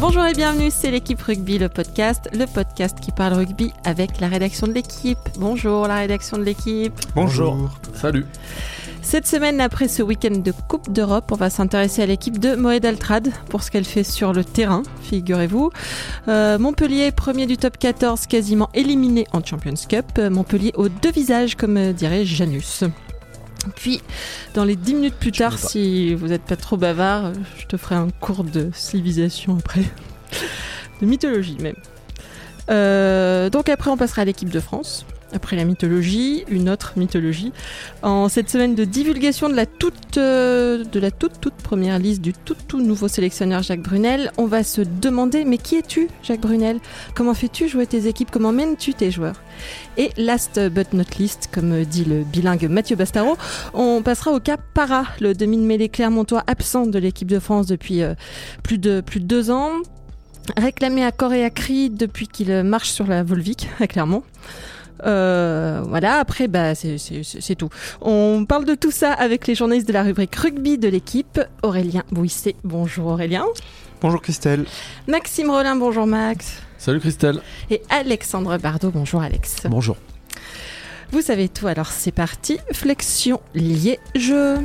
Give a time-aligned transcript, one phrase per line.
[0.00, 4.28] Bonjour et bienvenue, c'est l'équipe rugby, le podcast, le podcast qui parle rugby avec la
[4.28, 5.18] rédaction de l'équipe.
[5.38, 6.94] Bonjour la rédaction de l'équipe.
[7.14, 7.68] Bonjour.
[7.92, 8.24] Salut.
[9.02, 12.86] Cette semaine, après ce week-end de Coupe d'Europe, on va s'intéresser à l'équipe de Moed
[12.86, 15.70] Altrad pour ce qu'elle fait sur le terrain, figurez-vous.
[16.28, 20.06] Euh, Montpellier, premier du top 14, quasiment éliminé en Champions Cup.
[20.18, 22.84] Euh, Montpellier aux deux visages, comme euh, dirait Janus.
[23.76, 24.00] Puis,
[24.54, 27.94] dans les 10 minutes plus tard, si vous n'êtes pas trop bavard, je te ferai
[27.94, 29.82] un cours de civilisation après.
[31.00, 31.76] de mythologie même.
[32.70, 35.04] Euh, donc après, on passera à l'équipe de France.
[35.32, 37.52] Après la mythologie, une autre mythologie.
[38.02, 42.20] En cette semaine de divulgation de la toute, euh, de la toute, toute première liste
[42.20, 46.40] du tout, tout nouveau sélectionneur Jacques Brunel, on va se demander mais qui es-tu, Jacques
[46.40, 46.80] Brunel?
[47.14, 48.30] Comment fais-tu jouer tes équipes?
[48.30, 49.40] Comment mènes-tu tes joueurs?
[49.96, 53.36] Et last but not least, comme dit le bilingue Mathieu Bastaro,
[53.74, 57.66] on passera au cas Para, le demi de mêlée clermontois absent de l'équipe de France
[57.66, 58.14] depuis euh,
[58.62, 59.70] plus, de, plus de deux ans.
[60.56, 64.22] Réclamé à corps et à cri depuis qu'il marche sur la Volvic, à Clermont.
[65.04, 67.68] Euh, voilà, après, bah, c'est- tout.
[68.00, 71.40] On parle de tout ça avec les journalistes de la rubrique rugby de l'équipe.
[71.62, 73.44] Aurélien Bouisset, bonjour Aurélien.
[74.00, 74.64] Bonjour Christelle.
[75.08, 76.62] Maxime Rollin, bonjour Max.
[76.78, 77.40] Salut Christelle.
[77.70, 79.56] Et Alexandre Bardot, bonjour Alex.
[79.68, 79.96] Bonjour.
[81.12, 82.58] Vous savez tout, alors c'est parti.
[82.72, 84.56] Flexion liée jeu.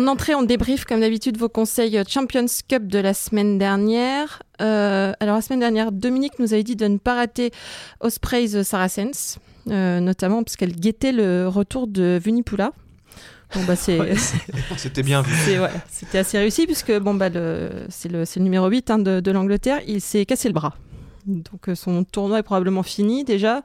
[0.00, 4.42] En entrée, on débrief comme d'habitude vos conseils Champions Cup de la semaine dernière.
[4.62, 7.50] Euh, alors la semaine dernière, Dominique nous avait dit de ne pas rater
[8.00, 12.72] Ospreys Saracens, euh, notamment parce qu'elle guettait le retour de Vunipula.
[13.54, 14.14] Bon bah c'est Ouais,
[14.78, 15.34] C'était bien vu.
[15.44, 18.90] c'est- ouais, c'était assez réussi puisque bon bah le c'est le, c'est le numéro 8
[18.90, 20.76] hein, de, de l'Angleterre, il s'est cassé le bras.
[21.26, 23.62] Donc euh, son tournoi est probablement fini déjà.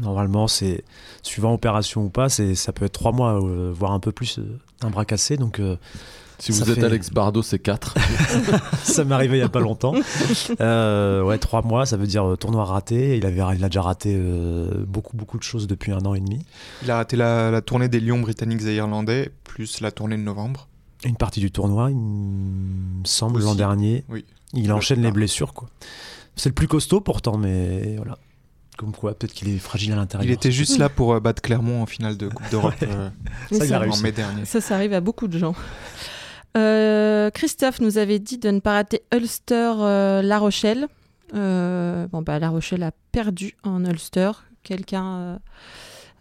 [0.00, 0.84] Normalement, c'est
[1.22, 4.38] suivant opération ou pas, c'est ça peut être trois mois, euh, voire un peu plus,
[4.38, 5.36] euh, un bras cassé.
[5.36, 5.76] Donc euh,
[6.38, 7.94] Si vous êtes fait- Alex Bardot, c'est 4.
[8.84, 9.94] ça m'est arrivé il y a pas longtemps.
[10.60, 13.16] Euh, ouais, trois mois, ça veut dire euh, tournoi raté.
[13.16, 16.20] Il avait, il a déjà raté euh, beaucoup, beaucoup de choses depuis un an et
[16.20, 16.44] demi.
[16.82, 20.22] Il a raté la, la tournée des Lions britanniques et irlandais, plus la tournée de
[20.22, 20.68] novembre.
[21.04, 24.04] Une partie du tournoi, il me semble l'an dernier.
[24.08, 24.24] Oui.
[24.54, 25.68] Il enchaîne les blessures, quoi.
[26.36, 28.16] C'est le plus costaud pourtant, mais voilà.
[28.76, 30.24] Comme quoi, peut-être qu'il est fragile à l'intérieur.
[30.24, 33.10] Il était juste là pour euh, battre Clermont en finale de Coupe d'Europe euh,
[33.50, 34.44] Ça, ça, en mai dernier.
[34.44, 35.54] ça, ça arrive à beaucoup de gens.
[36.56, 40.86] Euh, Christophe nous avait dit de ne pas rater Ulster euh, La Rochelle.
[41.34, 44.30] Euh, bon bah La Rochelle a perdu en Ulster.
[44.62, 45.36] Quelqu'un euh,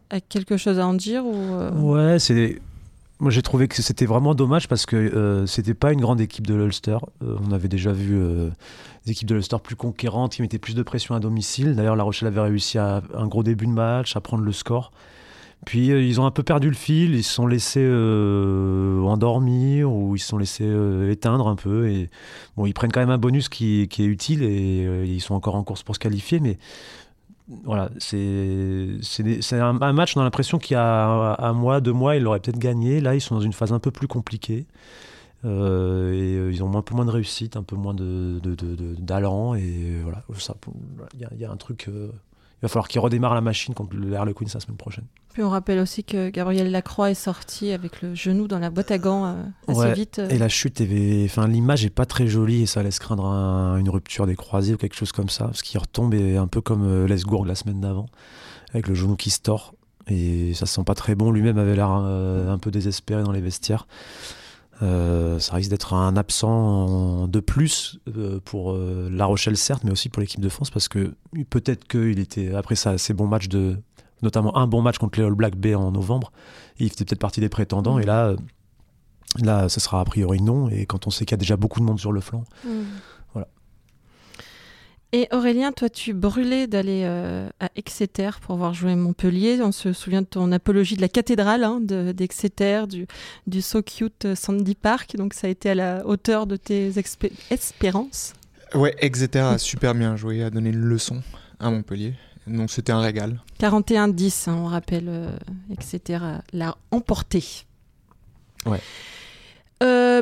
[0.10, 2.60] a quelque chose à en dire ou euh, Ouais, c'est.
[3.20, 6.46] Moi, j'ai trouvé que c'était vraiment dommage parce que euh, c'était pas une grande équipe
[6.46, 6.98] de l'Ulster.
[7.24, 8.50] Euh, on avait déjà vu euh,
[9.06, 11.76] des équipes de l'Ulster plus conquérantes qui mettaient plus de pression à domicile.
[11.76, 14.92] D'ailleurs, La Rochelle avait réussi à un gros début de match, à prendre le score.
[15.66, 17.84] Puis ils ont un peu perdu le fil, ils se sont laissés
[19.04, 20.72] endormir ou ils se sont laissés
[21.10, 21.90] éteindre un peu.
[21.90, 22.12] Et
[22.56, 25.56] bon, ils prennent quand même un bonus qui, qui est utile et ils sont encore
[25.56, 26.60] en course pour se qualifier, mais
[27.64, 28.98] voilà, c'est
[29.54, 32.40] un, un match, on a l'impression qu'il y a un mois, deux mois, ils l'auraient
[32.42, 33.00] peut-être gagné.
[33.00, 34.66] Là, ils sont dans une phase un peu plus compliquée.
[35.46, 38.56] Euh, et euh, ils ont un peu moins de réussite, un peu moins de, de,
[38.56, 39.54] de- d'allant.
[39.56, 40.56] Et voilà, ça,
[41.14, 41.88] il y, a- il y a un truc.
[41.90, 42.10] euh,
[42.58, 45.06] il va falloir qu'ils redémarrent la machine contre le Harlequins la semaine prochaine.
[45.34, 48.90] Puis on rappelle aussi que Gabriel Lacroix est sorti avec le genou dans la boîte
[48.90, 50.18] à gants euh, assez Ouais, vite.
[50.20, 50.30] euh.
[50.30, 50.82] Et la chute,
[51.26, 54.74] enfin, l'image est pas très jolie et ça laisse craindre un- une rupture des croisés
[54.74, 55.46] ou quelque chose comme ça.
[55.46, 58.08] Parce qu'il retombe et un peu comme euh, Lesgourg la semaine d'avant,
[58.72, 59.76] avec le genou qui se tord.
[60.08, 61.30] Et ça sent pas très bon.
[61.32, 63.86] Lui-même avait l'air euh, un peu désespéré dans les vestiaires.
[64.82, 69.92] Euh, ça risque d'être un absent de plus euh, pour euh, La Rochelle, certes, mais
[69.92, 71.16] aussi pour l'équipe de France parce que
[71.50, 73.78] peut-être qu'il était, après ça, ces bons matchs de.
[74.22, 76.32] notamment un bon match contre les All Blacks B en novembre,
[76.78, 77.98] il faisait peut-être partie des prétendants.
[78.00, 78.36] Et là,
[79.40, 80.70] Là, ce sera a priori non.
[80.70, 82.70] Et quand on sait qu'il y a déjà beaucoup de monde sur le flanc, Mm.
[85.14, 89.60] Et Aurélien, toi, tu brûlais d'aller euh, à Exeter pour voir jouer Montpellier.
[89.62, 93.08] On se souvient de ton apologie de la cathédrale hein, de- d'Exeter, du,
[93.48, 95.16] du So Cute euh, Sandy Park.
[95.16, 96.92] Donc, ça a été à la hauteur de tes
[97.50, 98.34] espérances.
[98.76, 101.22] Ouais, Exeter a super bien joué, a donné une leçon
[101.60, 102.14] à Montpellier.
[102.46, 103.42] Donc c'était un régal.
[103.60, 105.30] 41-10, hein, on rappelle, euh,
[105.72, 106.20] Exeter
[106.54, 107.44] l'a emporté.
[108.66, 108.80] Ouais.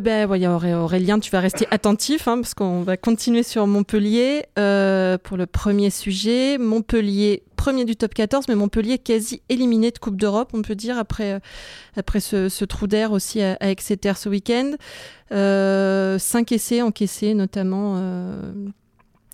[0.03, 5.37] Euh, Aurélien, tu vas rester attentif hein, parce qu'on va continuer sur Montpellier euh, pour
[5.37, 6.57] le premier sujet.
[6.57, 10.97] Montpellier, premier du top 14, mais Montpellier quasi éliminé de Coupe d'Europe, on peut dire,
[10.97, 11.39] après, euh,
[11.95, 14.71] après ce, trou d'air aussi à, Exeter ce week-end.
[15.31, 17.95] Euh, cinq essais encaissés, notamment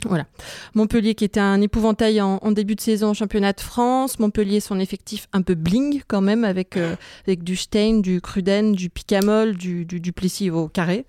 [0.06, 0.25] Voilà.
[0.74, 4.19] Montpellier qui était un épouvantail en, début de saison au championnat de France.
[4.19, 6.95] Montpellier, son effectif un peu bling quand même, avec, euh,
[7.27, 11.06] avec du Stein, du Cruden, du Picamol, du, du Duplessis au carré.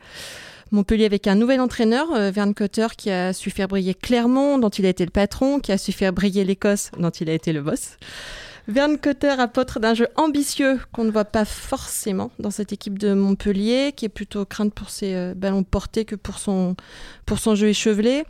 [0.73, 4.71] Montpellier avec un nouvel entraîneur, euh, Vern Cotter, qui a su faire briller Clermont, dont
[4.71, 7.53] il a été le patron, qui a su faire briller l'Écosse, dont il a été
[7.53, 7.97] le boss.
[8.69, 13.13] Vern Cotter apôtre d'un jeu ambitieux qu'on ne voit pas forcément dans cette équipe de
[13.13, 16.77] Montpellier, qui est plutôt crainte pour ses euh, ballons portés que pour son,
[17.27, 18.25] pour son jeu échevelé.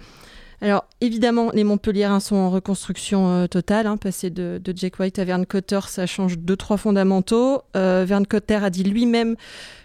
[0.63, 3.89] Alors évidemment, les Montpelliérains sont en reconstruction euh, totale.
[3.89, 3.97] Hein.
[3.97, 7.63] passer de, de, Jake White à Vern Cotter, ça change deux trois fondamentaux.
[7.77, 9.35] Euh, Vern Cotter a dit lui-même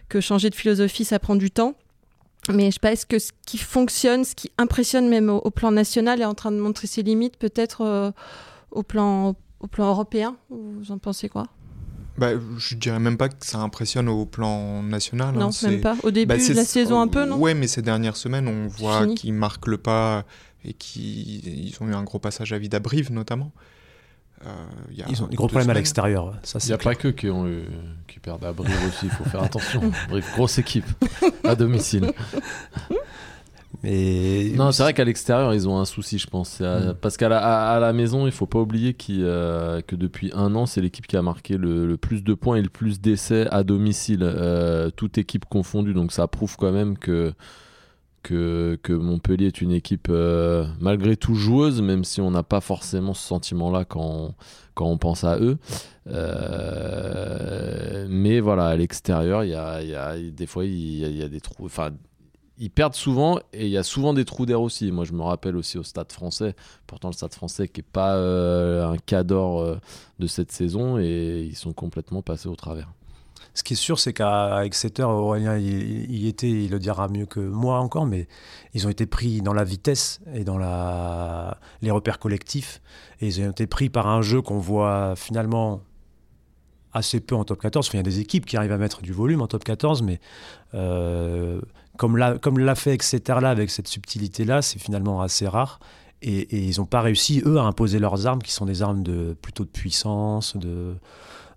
[0.08, 1.74] que changer de philosophie, ça prend du temps.
[2.54, 6.26] Mais je est-ce que ce qui fonctionne, ce qui impressionne même au, plan national est
[6.26, 8.12] en train de montrer ses limites, peut-être euh,
[8.70, 9.36] au plan
[9.80, 10.38] européen?
[10.52, 11.48] Vous en pensez quoi?
[12.18, 15.36] Bah, je dirais même pas que ça impressionne au plan national.
[15.36, 15.40] Hein.
[15.40, 15.96] Non, même pas.
[16.04, 18.68] Au début bah, de la saison, un peu, non Ouais, mais ces dernières semaines, on
[18.68, 20.26] voit qu'ils marquent le pas
[20.66, 23.52] et qui ils ont eu un gros passage à vide à Brive notamment.
[24.46, 24.50] Euh,
[25.10, 26.36] ils ont des gros problèmes à l'extérieur.
[26.54, 27.64] Il n'y a pas que qui, ont eu,
[28.08, 29.92] qui perdent à Brive aussi, il faut faire attention.
[30.10, 30.86] Brive, grosse équipe
[31.44, 32.12] à domicile.
[33.84, 34.52] Mais...
[34.56, 36.60] Non, c'est vrai qu'à l'extérieur, ils ont un souci, je pense.
[36.60, 36.96] Mm.
[37.02, 40.66] Parce qu'à la, à, la, maison, il faut pas oublier euh, que depuis un an,
[40.66, 44.22] c'est l'équipe qui a marqué le, plus de points et le plus d'essais à domicile,
[44.24, 45.94] euh, toute équipe confondue.
[45.94, 47.34] Donc ça prouve quand même que
[48.24, 53.14] que, Montpellier est une équipe euh, malgré tout joueuse, même si on n'a pas forcément
[53.14, 54.36] ce sentiment-là quand,
[54.74, 55.58] quand on pense à eux.
[58.10, 61.40] Mais voilà, à l'extérieur, il y a, y a, des fois, il y, a, des
[61.40, 61.68] trous.
[61.68, 61.92] Enfin,
[62.58, 64.92] ils perdent souvent et il y a souvent des trous d'air aussi.
[64.92, 66.56] Moi, je me rappelle aussi au Stade français,
[66.86, 69.80] pourtant le Stade français qui n'est pas euh, un cadre
[70.20, 72.92] de cette saison et ils sont complètement passés au travers.
[73.58, 77.40] Ce qui est sûr, c'est qu'à Exeter, Aurélien y, était, il le dira mieux que
[77.40, 78.28] moi encore, mais
[78.76, 82.84] ils ont été pris dans la vitesse et dans la, les repères collectifs.
[83.20, 85.82] Et ils ont été pris par un jeu qu'on voit finalement
[86.94, 87.90] assez peu en top 14.
[87.94, 90.20] il y a des équipes qui arrivent à mettre du volume en top 14, mais
[90.76, 91.60] euh,
[91.98, 95.80] comme l'a fait Exeter là, avec cette subtilité-là, c'est finalement assez rare.
[96.22, 99.36] Et, ils n'ont pas réussi, eux, à imposer leurs armes, qui sont des armes de,
[99.42, 100.96] plutôt de puissance, de,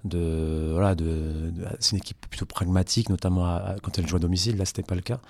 [0.04, 4.64] de voilà de, c'est une équipe plutôt pragmatique notamment quand elle joue à domicile là
[4.64, 5.20] c'était pas le cas.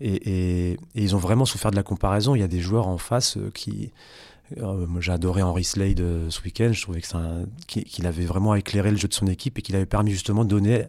[0.00, 2.34] Et, ils ont vraiment souffert de la comparaison.
[2.34, 3.92] Il y a des joueurs en face euh, qui
[4.58, 6.70] euh, j'ai adoré Henry Slade euh, ce week-end.
[6.72, 7.02] Je trouvais
[7.66, 10.50] qu'il avait vraiment éclairé le jeu de son équipe et qu'il avait permis justement de
[10.50, 10.86] donner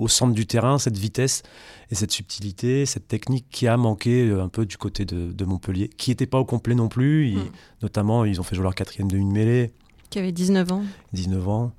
[0.00, 1.42] au centre du terrain cette vitesse
[1.90, 6.10] et cette subtilité, cette technique qui a manqué un peu du côté de, Montpellier, qui
[6.10, 7.34] n'était pas au complet non plus.
[7.34, 7.50] Mm.
[7.82, 9.72] Notamment, ils ont fait jouer leur quatrième de une mêlée.
[10.08, 10.82] Qui avait 19 ans.
[11.12, 11.72] 19 ans.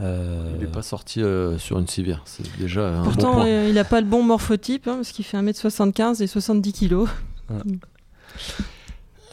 [0.00, 3.46] Euh, il n'est pas sorti euh, sur une civière, c'est déjà un Pourtant, bon point.
[3.46, 7.04] Euh, il n'a pas le bon morphotype, hein, parce qu'il fait 1m75 et 70 kg.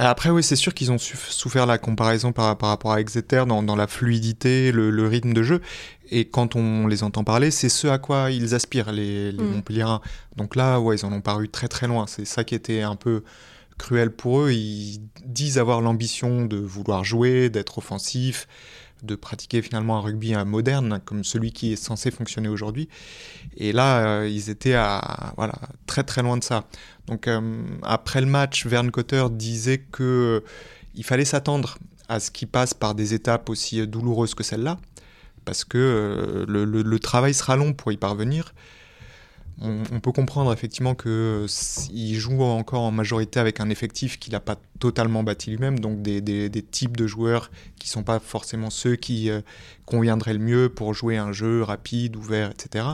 [0.10, 3.76] Après, oui, c'est sûr qu'ils ont souffert la comparaison par, rapport à Exeter dans, dans
[3.76, 5.62] la fluidité, le, rythme de jeu.
[6.10, 9.62] Et quand on les entend parler, c'est ce à quoi ils aspirent, les, les mm.
[10.38, 12.08] Donc là, ouais, ils en ont paru très très loin.
[12.08, 13.24] C'est ça qui était un peu
[13.78, 14.52] cruel pour eux.
[14.52, 18.48] Ils disent avoir l'ambition de vouloir jouer, d'être offensif,
[19.04, 22.90] de pratiquer finalement un rugby moderne comme celui qui est censé fonctionner aujourd'hui.
[23.58, 25.54] Et là, euh, ils étaient à, voilà,
[25.88, 26.66] très très loin de ça.
[27.08, 30.04] Donc euh, après le match, Vern Cotter disait que
[30.44, 30.48] euh,
[30.96, 31.78] il fallait s'attendre
[32.10, 34.78] à ce qui passe par des étapes aussi douloureuses que celle-là,
[35.46, 38.54] parce que le, travail sera long pour y parvenir
[39.62, 44.58] on, peut comprendre effectivement qu'il joue encore en majorité avec un effectif qu'il n'a pas
[44.80, 49.30] totalement bâti lui-même, donc des, types de joueurs qui ne sont pas forcément ceux qui
[49.30, 49.42] euh,
[49.86, 52.86] conviendraient le mieux pour jouer un jeu rapide, ouvert, etc.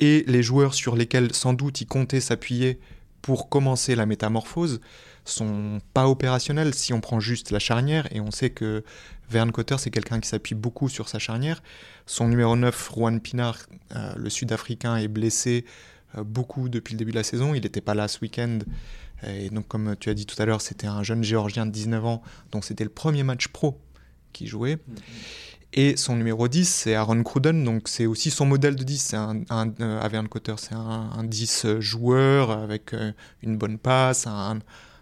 [0.00, 2.78] Et les joueurs sur lesquels sans doute il comptait s'appuyer
[3.22, 4.80] pour commencer la métamorphose
[5.24, 8.84] sont pas opérationnels si on prend juste la charnière, et on sait que
[9.30, 11.62] Vern Cotter, c'est quelqu'un qui s'appuie beaucoup sur sa charnière.
[12.06, 13.58] Son numéro 9, Juan Pinar,
[13.94, 15.64] euh, le Sud-Africain, est blessé
[16.16, 17.54] euh, beaucoup depuis le début de la saison.
[17.54, 18.58] Il n'était pas là ce week-end.
[19.26, 22.04] Et donc, comme tu as dit tout à l'heure, c'était un jeune Géorgien de 19
[22.04, 23.80] ans, donc c'était le premier match pro
[24.32, 24.74] qu'il jouait.
[24.76, 25.02] Mm-hmm.
[25.72, 28.98] Et son numéro 10, c'est Aaron Cruden, donc c'est aussi son modèle de 10.
[28.98, 32.94] C'est un, un euh, Cotter, c'est un, 10 joueur avec
[33.42, 34.58] une bonne passe, un,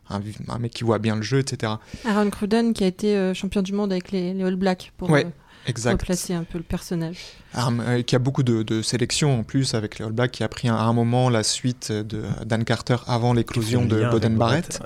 [0.08, 1.72] un, mec qui voit bien le jeu, etc.
[2.04, 5.26] Aaron Cruden qui a été euh, champion du monde avec les, All Blacks pour ouais,
[5.68, 7.18] euh, replacer un peu le personnage.
[7.56, 10.68] Euh, qui a beaucoup de, sélections en plus avec les All Blacks, qui a pris
[10.68, 14.82] à un, moment la suite de Dan Carter avant l'éclosion de Boden Barrett.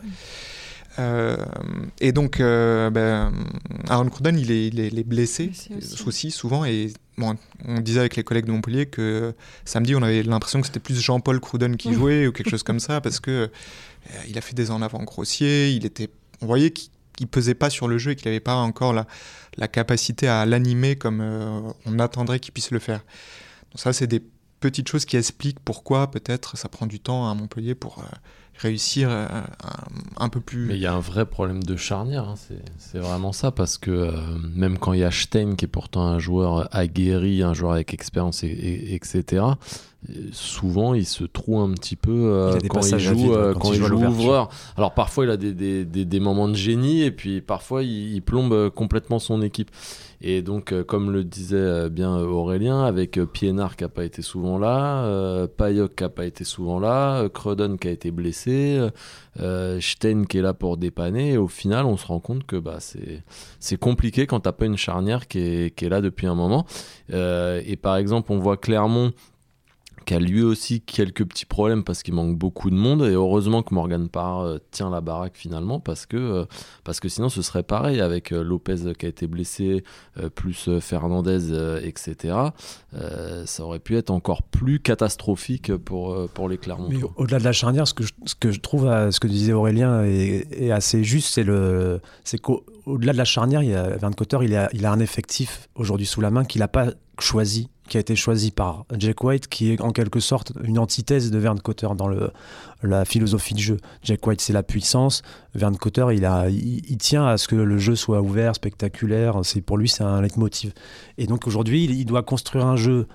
[2.00, 3.32] et donc, ben,
[3.88, 5.52] Aaron Cruden, il est, il est, blessé,
[6.06, 6.30] aussi.
[6.30, 6.64] souvent.
[6.64, 9.34] Et bon, on disait avec les collègues de Montpellier que
[9.64, 12.80] samedi, on avait l'impression que c'était plus Jean-Paul Cruden qui jouait ou quelque chose comme
[12.80, 13.48] ça, parce que euh,
[14.28, 17.88] il a fait des en avant grossiers, il était on voyait qu'il pesait pas sur
[17.88, 21.20] le jeu et qu'il n'avait pas encore la, capacité à l'animer comme
[21.84, 23.00] on attendrait qu'il puisse le faire.
[23.72, 24.22] Donc ça, c'est des
[24.60, 28.04] petites choses qui expliquent pourquoi peut-être ça prend du temps à Montpellier pour
[28.58, 29.26] réussir euh,
[30.16, 30.66] un, peu plus.
[30.66, 32.34] Mais il y a un vrai problème de charnière, hein.
[32.78, 34.12] c'est vraiment ça, parce que euh,
[34.54, 37.94] même quand il y a Stein, qui est pourtant un joueur aguerri, un joueur avec
[37.94, 39.44] expérience, et, etc.,
[40.30, 44.48] souvent il se trouve un petit peu euh, quand, il joue, quand, il joue, ouvreur.
[44.76, 48.70] Alors parfois il a des, des, des, moments de génie, et puis parfois il plombe
[48.70, 49.70] complètement son équipe.
[50.20, 54.04] Et donc, euh, comme le disait euh, bien Aurélien, avec euh, Pienard qui n'a pas
[54.04, 58.80] été souvent là, Payok qui n'a pas été souvent là, Crudon qui a été blessé,
[59.80, 62.78] Stein qui est là pour dépanner, et au final, on se rend compte que bah,
[63.60, 66.66] c'est compliqué quand tu n'as pas une charnière qui est, là depuis un moment.
[67.10, 69.12] et par exemple, on voit Clermont
[70.08, 73.02] qui a lui aussi quelques petits problèmes parce qu'il manque beaucoup de monde.
[73.02, 76.44] Et heureusement que Morgan Parr euh, tient la baraque finalement parce que, euh,
[76.82, 79.84] parce que sinon ce serait pareil avec euh, Lopez qui a été blessé,
[80.34, 81.52] plus Fernandez,
[81.84, 82.34] etc.
[83.44, 86.88] ça aurait pu être encore plus catastrophique pour, pour les Clermont.
[87.16, 90.04] Au-delà de la charnière, ce que je, ce que je trouve, ce que disait Aurélien
[90.04, 92.00] est, assez juste, c'est le,
[92.88, 95.68] c'est qu'au-delà de la charnière, il y a, Van Cotter, il a, a un effectif
[95.74, 99.48] aujourd'hui sous la main qu'il n'a pas choisi qui a été choisi par Jack White,
[99.48, 102.30] qui est en quelque sorte une antithèse de Vern Cotter dans le,
[102.82, 103.76] la philosophie de jeu.
[104.02, 105.22] Jack White, c'est la puissance.
[105.54, 109.40] Vern Cotter, il, a, il, tient à ce que le jeu soit ouvert, spectaculaire.
[109.42, 110.72] C'est pour lui, c'est un leitmotiv.
[111.16, 113.06] Et donc aujourd'hui, il doit construire un jeu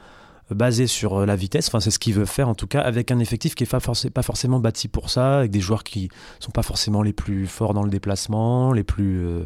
[0.53, 1.67] basé sur euh, la vitesse.
[1.67, 3.67] Enfin, c'est ce qu'il veut faire en tout cas, avec un effectif qui n'est
[4.12, 7.74] pas, forcément bâti pour ça, avec des joueurs qui sont pas forcément les plus forts
[7.74, 9.45] dans le déplacement, les plus, euh,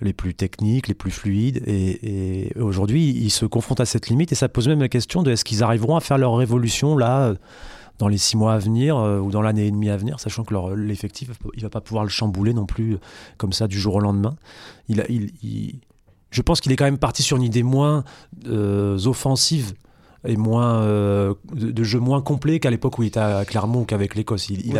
[0.00, 1.62] les plus techniques, les plus fluides.
[1.66, 5.30] Et, aujourd'hui, ils se confrontent à cette limite et ça pose même la question de
[5.30, 7.34] est-ce qu'ils arriveront à faire leur révolution là
[7.98, 10.44] dans les six mois à venir euh, ou dans l'année et demie à venir, sachant
[10.44, 12.98] que l'effectif, il va pas pouvoir le chambouler non plus
[13.36, 14.36] comme ça du jour au lendemain.
[14.88, 15.04] Il,
[15.42, 15.80] il,
[16.30, 18.04] je pense qu'il est quand même parti sur une idée moins
[18.46, 19.74] offensive
[20.26, 23.84] et moins euh, de, jeu moins complet qu'à l'époque où il était à Clermont ou
[23.84, 24.50] qu'avec l'Écosse.
[24.50, 24.74] Il,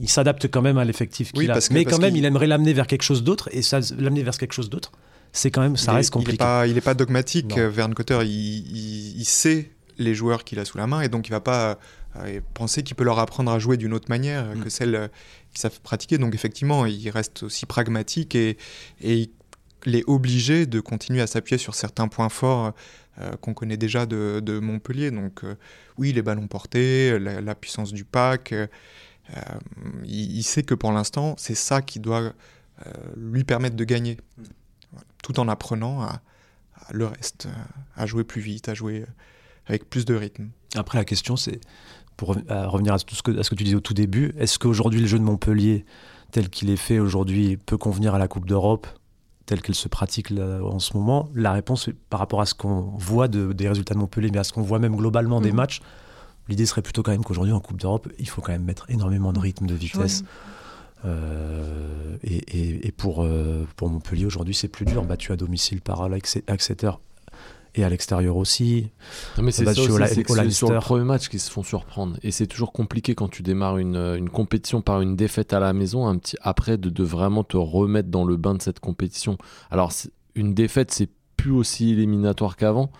[0.00, 2.86] il, s'adapte quand même à l'effectif qu'il a, mais quand même il aimerait l'amener vers
[2.86, 4.92] quelque chose d'autre et ça l'amener vers quelque chose d'autre,
[5.32, 6.44] c'est quand même ça reste compliqué.
[6.66, 7.56] Il n'est pas, dogmatique.
[7.56, 11.40] Vern Cotter, il, sait les joueurs qu'il a sous la main et donc il va
[11.40, 11.78] pas
[12.16, 14.70] euh, penser qu'il peut leur apprendre à jouer d'une autre manière que mm.
[14.70, 15.08] celle euh,
[15.50, 16.18] qu'ils savent pratiquer.
[16.18, 18.56] Donc effectivement, il reste aussi pragmatique et,
[19.00, 19.30] et il
[19.86, 22.72] est obligé de continuer à s'appuyer sur certains points forts
[23.18, 25.10] euh, qu'on connaît déjà de, Montpellier.
[25.10, 25.54] Donc euh,
[25.98, 28.52] oui, les ballons portés, la, puissance du pack.
[28.52, 28.66] Euh,
[30.04, 32.32] il, sait que pour l'instant, c'est ça qui doit
[33.16, 34.16] lui permettre de gagner,
[35.22, 36.20] tout en apprenant à,
[36.90, 37.48] le reste,
[37.94, 39.04] à jouer plus vite, à jouer
[39.66, 40.48] avec plus de rythme.
[40.74, 41.60] Après, la question, c'est,
[42.16, 45.00] pour revenir à, ce que, à ce que tu disais au tout début, est-ce qu'aujourd'hui
[45.00, 45.84] le jeu de Montpellier,
[46.32, 48.88] tel qu'il est fait aujourd'hui, peut convenir à la Coupe d'Europe?
[49.46, 53.28] Telle qu'elle se pratique en ce moment, la réponse par rapport à ce qu'on voit
[53.28, 55.56] des résultats de Montpellier, mais à ce qu'on voit même globalement des mhm.
[55.56, 55.82] matchs,
[56.48, 59.32] l'idée serait plutôt quand même qu'aujourd'hui en Coupe d'Europe, il faut quand même mettre énormément
[59.32, 60.24] de rythme, de vitesse.
[61.04, 66.08] Euh, et, pour, euh, pour Montpellier aujourd'hui c'est plus dur, battu à domicile par
[66.46, 66.92] Exeter
[67.74, 68.90] et à l'extérieur aussi.
[69.40, 72.16] mais c'est ça sur le premier match qu'ils se font surprendre.
[72.22, 75.72] Et c'est toujours compliqué quand tu démarres une, une, compétition par une défaite à la
[75.72, 79.38] maison, un petit après de, de, vraiment te remettre dans le bain de cette compétition.
[79.70, 79.92] Alors
[80.34, 82.90] une défaite, c'est plus aussi éliminatoire qu'avant,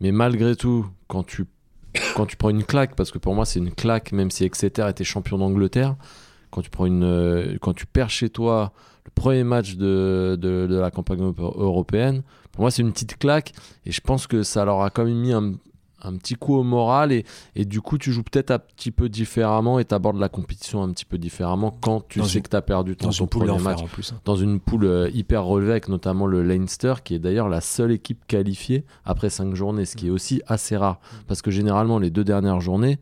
[0.00, 1.46] mais malgré tout, quand tu
[2.14, 4.86] quand tu prends une claque, parce que pour moi c'est une claque, même si Exeter
[4.88, 5.96] était champion d'Angleterre,
[6.50, 8.72] quand tu prends une, euh, quand tu perds chez toi
[9.04, 12.22] le premier match de, de, de la campagne européenne,
[12.52, 13.52] pour moi, c'est une petite claque.
[13.84, 15.52] Et je pense que ça leur a quand même mis un,
[16.02, 17.12] un petit coup au moral.
[17.12, 17.24] Et,
[17.54, 20.82] et du coup, tu joues peut-être un petit peu différemment et tu abordes la compétition
[20.82, 23.84] un petit peu différemment quand tu sais que tu as perdu ton, ton premier match.
[23.84, 24.20] Plus, hein.
[24.24, 27.92] Dans une poule euh, hyper relevée avec notamment le Leinster, qui est d'ailleurs la seule
[27.92, 30.98] équipe qualifiée après cinq journées, ce qui est aussi assez rare.
[31.28, 32.98] Parce que généralement, les deux dernières journées,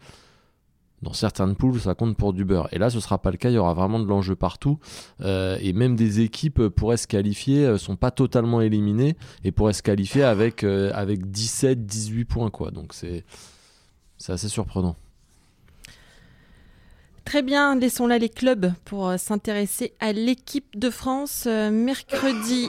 [1.05, 2.69] dans certaines poules, ça compte pour du beurre.
[2.73, 3.51] Et là, ce ne sera pas le cas.
[3.51, 4.79] Il y aura vraiment de l'enjeu partout.
[5.21, 9.53] Euh, et même des équipes pourraient se qualifier, ne euh, sont pas totalement éliminées et
[9.53, 12.51] pourraient se qualifier avec, euh, avec 17, 18 points.
[12.51, 12.71] Quoi.
[12.71, 13.25] Donc c'est
[14.27, 14.97] assez surprenant.
[17.25, 21.47] Très bien, laissons là les clubs pour s'intéresser à l'équipe de France.
[21.47, 22.69] mercredi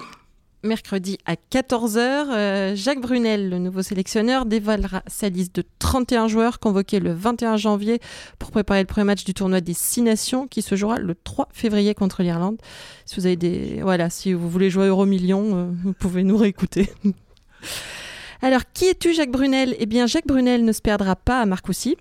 [0.66, 1.98] mercredi à 14h.
[2.00, 7.58] Euh, Jacques Brunel, le nouveau sélectionneur, dévoilera sa liste de 31 joueurs convoqués le 21
[7.58, 8.00] janvier
[8.40, 11.48] pour préparer le premier match du tournoi des Six Nations qui se jouera le 3
[11.54, 12.58] février contre l'Irlande.
[13.06, 16.90] Si vous avez voilà, si vous voulez jouer Euro Million, euh, vous pouvez nous réécouter.
[18.42, 19.76] Alors, qui es-tu, Jacques Brunel?
[19.80, 21.98] Eh bien, Jacques Brunel ne se perdra pas à Marcoussis.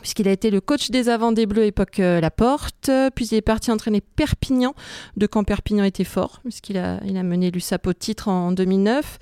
[0.00, 3.42] Puisqu'il a été le coach des avants des Bleus époque La Laporte, puis il est
[3.42, 4.74] parti entraîner Perpignan,
[5.16, 9.18] de quand Perpignan était fort, puisqu'il a, il a mené l'USAP au titre en 2009.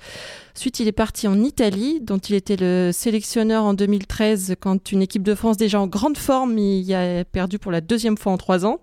[0.55, 5.01] Ensuite, il est parti en Italie, dont il était le sélectionneur en 2013, quand une
[5.01, 8.37] équipe de France déjà en grande forme y a perdu pour la deuxième fois en
[8.37, 8.79] trois ans.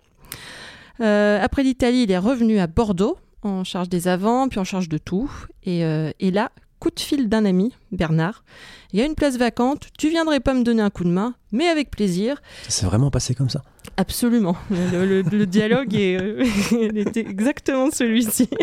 [1.00, 4.88] Euh, après l'Italie, il est revenu à Bordeaux, en charge des avants, puis en charge
[4.88, 5.30] de tout.
[5.62, 8.44] Et, euh, et là, coup de fil d'un ami, Bernard.
[8.92, 11.34] Il y a une place vacante, tu viendrais pas me donner un coup de main,
[11.52, 12.40] mais avec plaisir.
[12.68, 13.62] C'est vraiment passé comme ça?
[13.96, 14.56] Absolument.
[14.70, 16.44] Le, dialogue est, euh,
[16.94, 18.48] était exactement celui-ci.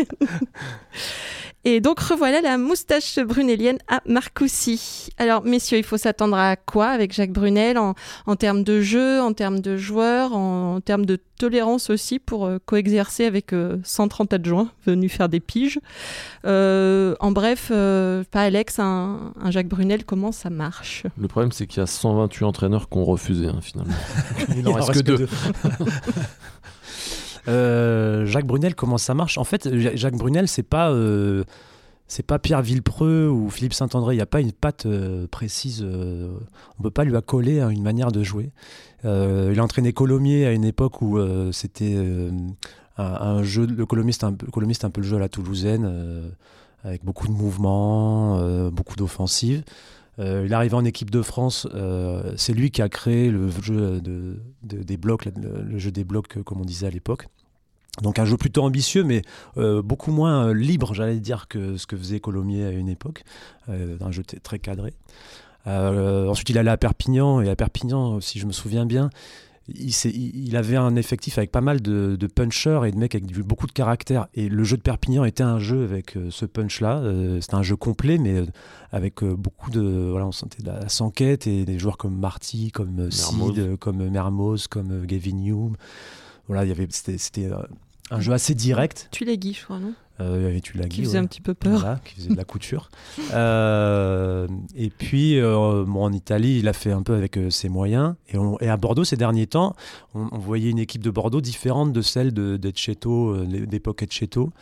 [1.66, 5.08] Et donc revoilà la moustache brunelienne à Marcoussis.
[5.16, 7.94] Alors messieurs, il faut s'attendre à quoi avec Jacques Brunel en,
[8.36, 13.24] termes de jeu, en termes de joueurs, en, termes de tolérance aussi pour euh, coexercer
[13.24, 15.80] avec 130 euh, adjoints venus faire des piges?
[16.44, 21.04] Euh, en bref, pas Alex, un, Jacques Brunel, comment ça marche?
[21.16, 23.94] Le problème c'est qu'il y a 128 entraîneurs qui ont refusé hein, finalement.
[24.54, 25.28] il n'en reste, que deux.
[27.48, 29.38] Euh, Jacques Brunel, comment ça marche?
[29.38, 31.44] En fait, Jacques Brunel, c'est pas euh,
[32.26, 34.14] pas Pierre Villepreux ou Philippe Saint-André.
[34.14, 35.84] Il n'y a pas une patte euh, précise.
[35.84, 38.50] on peut pas lui accoler à une manière de jouer.
[39.04, 41.18] il a entraîné Colomiers à une époque où
[41.52, 41.96] c'était
[42.96, 43.66] un, jeu.
[43.66, 46.32] Le Colomiers, c'était un, un, peu le jeu à la toulousaine,
[46.82, 49.62] avec beaucoup de mouvements, beaucoup d'offensives.
[50.18, 51.66] Il est arrivé en équipe de France.
[52.36, 56.60] c'est lui qui a créé le jeu de, des blocs, le, jeu des blocs, comme
[56.60, 57.26] on disait à l'époque.
[58.02, 59.22] Donc un jeu plutôt ambitieux, mais
[59.56, 63.22] euh, beaucoup moins euh, libre, j'allais dire, que ce que faisait Colomiers à une époque,
[63.68, 64.94] euh, un jeu très cadré.
[65.66, 69.10] ensuite, il allait à Perpignan, et à Perpignan, si je me souviens bien,
[69.68, 69.92] il,
[70.46, 73.72] il avait un effectif avec pas mal de, punchers et de mecs avec beaucoup de
[73.72, 74.26] caractère.
[74.34, 77.02] Et le jeu de Perpignan était un jeu avec ce punch-là.
[77.40, 78.44] C'était un jeu complet, mais
[78.92, 80.08] avec beaucoup de.
[80.10, 84.66] Voilà, on sentait de la sanquette et des joueurs comme Marty, comme Sid, comme Mermoz,
[84.66, 85.76] comme Gavin Hume.
[86.46, 87.62] Voilà, il y avait, c'était, euh,
[88.10, 89.08] un jeu assez direct.
[89.10, 89.94] Tu l'as je crois, non?
[90.20, 91.80] Euh, tu qui faisait un petit peu peur.
[91.80, 92.88] Voilà, qui faisait de la couture.
[93.32, 97.68] euh, et puis, euh, bon, en Italie, il a fait un peu avec euh, ses
[97.68, 98.14] moyens.
[98.28, 99.74] Et, et, à Bordeaux, ces derniers temps,
[100.14, 104.52] on, on, voyait une équipe de Bordeaux différente de celle de, d'époque Etcheto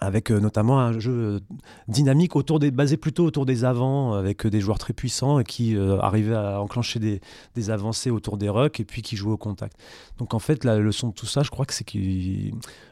[0.00, 1.40] avec euh, notamment un jeu euh,
[1.88, 5.44] dynamique autour des, basé plutôt autour des avants, avec euh, des joueurs très puissants et
[5.44, 9.76] qui arrivaient à enclencher des, avancées autour des rucks et puis qui jouaient au contact.
[10.18, 11.98] Donc en fait, la leçon de tout ça, je crois que c'est que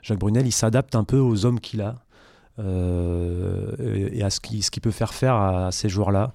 [0.03, 1.97] Jacques Brunel, il s'adapte un peu aux hommes qu'il a
[2.59, 6.33] et à ce qu'il peut faire faire à ces joueurs-là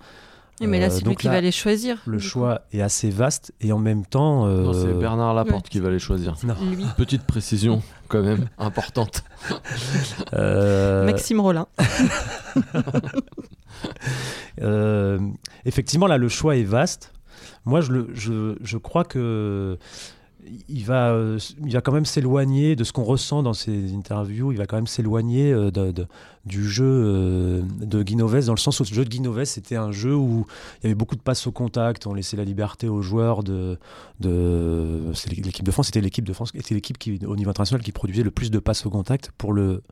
[0.68, 1.98] mais là, euh, c'est lui qui va les choisir.
[2.06, 4.46] Le choix est assez vaste et en même temps.
[4.48, 6.36] Non, c'est euh, Bernard Laporte qui va les choisir.
[6.98, 9.24] Petite précision, quand même, importante.
[10.34, 11.68] Euh, Maxime Rollin.
[15.66, 17.14] effectivement, là, le choix est vaste.
[17.66, 19.78] Moi, je, je, je crois que
[20.68, 24.52] il va, euh, il va quand même s'éloigner de ce qu'on ressent dans ces interviews.
[24.52, 26.08] Il va quand même s'éloigner euh, de,
[26.46, 29.92] du jeu euh, de Guinoves, dans le sens où le jeu de Guinoves, c'était un
[29.92, 30.46] jeu où
[30.82, 33.78] il y avait beaucoup de passes au contact, on laissait la liberté aux joueurs de.
[34.20, 37.92] de l'équipe de France, c'était l'équipe de France, c'était l'équipe qui, au niveau international, qui
[37.92, 39.84] produisait le plus de passes au contact, pour le,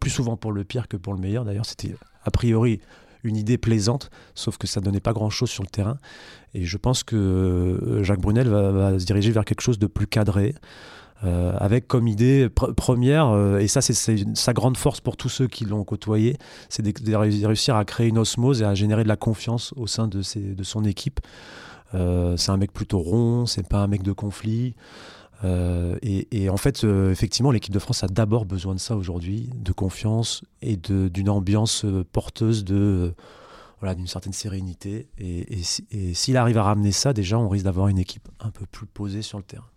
[0.00, 1.44] plus souvent pour le pire que pour le meilleur.
[1.44, 2.80] D'ailleurs, c'était a priori
[3.26, 5.98] une idée plaisante, sauf que ça ne donnait pas grand-chose sur le terrain.
[6.54, 10.06] Et je pense que euh, Jacques Brunel va, se diriger vers quelque chose de plus
[10.06, 10.54] cadré.
[11.24, 13.94] Euh, avec comme idée première, euh, et ça c'est
[14.34, 16.36] sa grande force pour tous ceux qui l'ont côtoyé,
[16.68, 17.14] c'est de,
[17.46, 20.62] réussir à créer une osmose et à générer de la confiance au sein de, de
[20.62, 21.20] son équipe.
[21.94, 24.74] c'est un mec plutôt rond, c'est pas un mec de conflit.
[25.44, 29.50] Euh, et, en fait, euh, effectivement, l'équipe de France a d'abord besoin de ça aujourd'hui,
[29.54, 33.14] de confiance et d'une ambiance euh, porteuse de
[33.80, 35.08] voilà, d'une certaine sérénité.
[35.18, 35.62] Et,
[36.14, 39.22] s'il arrive à ramener ça, déjà, on risque d'avoir une équipe un peu plus posée
[39.22, 39.68] sur le terrain.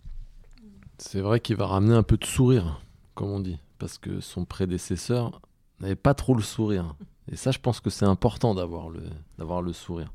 [0.98, 2.82] C'est vrai qu'il va ramener un peu de sourire,
[3.14, 5.42] comme on dit, parce que son prédécesseur
[5.82, 6.96] n'avait pas trop le sourire.
[7.32, 9.02] Et ça, je pense que c'est important d'avoir le,
[9.38, 10.12] d'avoir le sourire.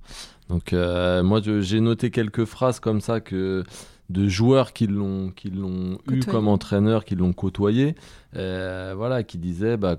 [0.48, 3.64] Donc, moi, j'ai noté quelques phrases comme ça que
[4.10, 7.94] de joueurs qui l'ont qui l'ont eu comme entraîneur, qui l'ont côtoyé,
[8.36, 9.96] euh, voilà, qui disaient, bah,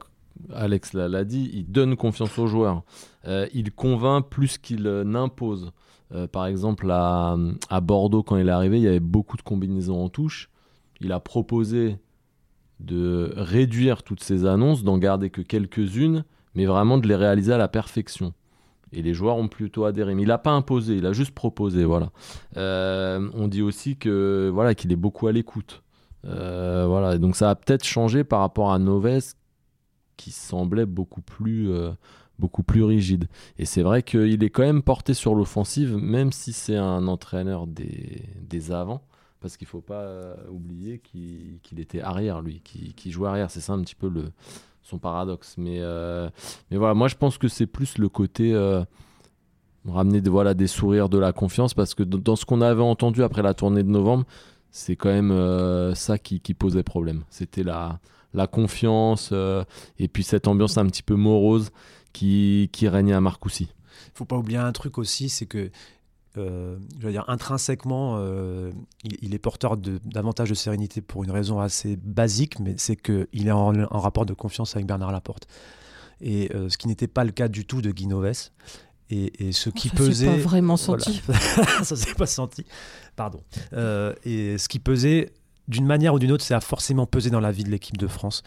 [0.53, 2.83] Alex l'a dit, il donne confiance aux joueurs,
[3.27, 5.71] euh, il convainc plus qu'il euh, n'impose.
[6.31, 7.35] par exemple, à,
[7.69, 10.49] à, Bordeaux, quand il est arrivé, il y avait beaucoup de combinaisons en touche.
[11.01, 11.97] Il a proposé
[12.79, 17.57] de réduire toutes ces annonces, d'en garder que quelques-unes, mais vraiment de les réaliser à
[17.57, 18.33] la perfection.
[18.95, 20.15] Et les joueurs ont plutôt adhéré.
[20.15, 21.83] Mais il n'a pas imposé, il a juste proposé.
[21.83, 22.11] Voilà.
[22.57, 25.83] Euh, on dit aussi que voilà qu'il est beaucoup à l'écoute.
[26.25, 27.17] Euh, voilà.
[27.17, 29.35] Donc ça a peut-être changé par rapport à Noves,
[30.17, 31.91] qui semblait beaucoup plus, euh,
[32.39, 33.27] beaucoup plus rigide.
[33.59, 37.67] Et c'est vrai qu'il est quand même porté sur l'offensive, même si c'est un entraîneur
[37.67, 39.03] des, des avants
[39.41, 43.51] parce qu'il faut pas oublier qu'il était arrière, lui, qui, jouait arrière.
[43.51, 44.31] C'est ça un petit peu le,
[44.85, 45.55] son paradoxe.
[45.57, 46.29] Mais, euh,
[46.71, 48.83] mais voilà, moi je pense que c'est plus le côté euh,
[49.85, 53.23] ramener des, voilà, des sourires, de la confiance, parce que dans ce qu'on avait entendu
[53.23, 54.23] après la tournée de novembre,
[54.71, 57.23] c'est quand même ça qui, posait problème.
[57.29, 57.99] C'était la,
[58.33, 59.33] la confiance
[59.99, 61.71] et puis cette ambiance un petit peu morose
[62.11, 63.69] qui, qui régnait à Marcoussis.
[64.07, 65.69] Il faut pas oublier un truc aussi, c'est que
[66.37, 68.71] euh, je veux dire, intrinsèquement, euh,
[69.03, 73.51] il, est porteur davantage de, sérénité pour une raison assez basique, mais c'est qu'il est
[73.51, 75.47] en, rapport de confiance avec Bernard Laporte.
[76.21, 78.49] Et euh, ce qui n'était pas le cas du tout de Guy Noves.
[79.11, 80.25] Et, ce qui ça pesait.
[80.25, 81.21] pas vraiment senti.
[81.83, 82.65] ça s'est pas senti.
[83.15, 83.39] Pardon.
[84.23, 85.31] et ce qui pesait,
[85.67, 88.07] d'une manière ou d'une autre, ça a forcément pesé dans la vie de l'équipe de
[88.07, 88.41] France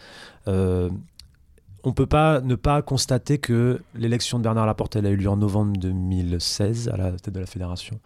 [1.83, 5.29] on peut pas ne pas constater que l'élection de Bernard Laporte elle a eu lieu
[5.29, 7.99] en novembre 2016 à la tête de la fédération.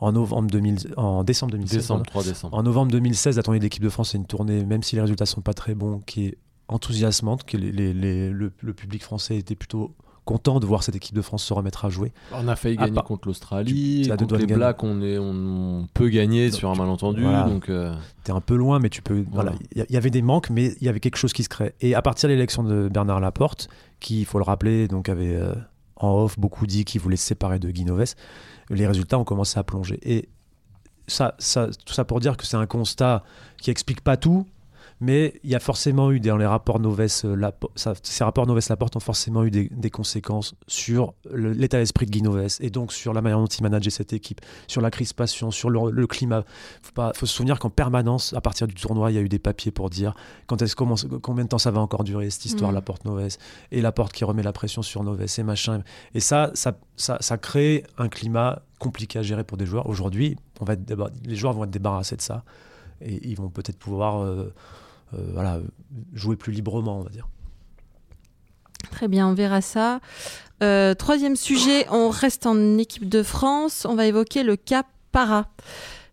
[0.00, 1.78] En novembre 2000, en décembre 2016.
[1.78, 2.56] Décembre, 3 décembre.
[2.56, 5.02] En novembre 2016, la tournée de l'équipe de France, c'est une tournée, même si les
[5.02, 10.60] résultats sont pas très bons, qui est enthousiasmante, que le, public français était plutôt content
[10.60, 12.12] de voir cette équipe de France se remettre à jouer.
[12.32, 16.70] On a failli gagner contre l'Australie, contre les Blacks, on, est, on, peut gagner sur
[16.70, 17.22] un malentendu.
[17.22, 17.94] Donc, euh...
[18.24, 19.24] t'es un peu loin, mais tu peux.
[19.30, 21.74] Voilà, il y, avait des manques, mais il y avait quelque chose qui se crée.
[21.80, 25.34] Et à partir de l'élection de Bernard Laporte, qui, il faut le rappeler, donc avait
[25.34, 25.54] euh,
[25.96, 27.84] en off beaucoup dit qu'il voulait se séparer de Guy
[28.70, 29.98] les résultats ont commencé à plonger.
[30.02, 30.28] Et
[31.06, 33.24] ça, ça, tout ça pour dire que c'est un constat
[33.60, 34.46] qui explique pas tout,
[35.00, 37.50] mais il y a forcément eu dans les rapports Noves, euh,
[38.02, 42.58] ces rapports Noves Laporte ont forcément eu des, conséquences sur l'état d'esprit de Guy Noves
[42.60, 46.06] et donc sur la manière dont il manageait cette équipe, sur la crispation, sur le,
[46.06, 46.44] climat.
[46.96, 49.38] Il faut se souvenir qu'en permanence, à partir du tournoi, il y a eu des
[49.38, 50.14] papiers pour dire
[50.46, 52.74] quand est combien de temps ça va encore durer cette histoire, mmh.
[52.74, 53.36] Laporte Noves
[53.72, 55.82] et Laporte qui remet la pression sur Noves et machin.
[56.14, 59.88] Et ça, ça, ça, crée un climat compliqué à gérer pour des joueurs.
[59.88, 60.36] Aujourd'hui,
[61.24, 62.44] les joueurs vont être débarrassés de ça
[63.00, 64.52] et ils vont peut-être pouvoir euh,
[65.12, 65.60] voilà,
[66.12, 67.28] jouer plus librement, on va dire.
[68.90, 70.00] Très bien, on verra ça.
[70.62, 73.86] Euh, troisième sujet, on reste en équipe de France.
[73.88, 75.48] On va évoquer le cas Para.